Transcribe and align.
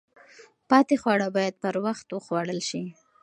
پاتې 0.69 0.95
خواړه 1.01 1.27
باید 1.35 1.55
پر 1.63 1.75
وخت 1.85 2.07
وخوړل 2.11 2.59
شي. 2.69 2.83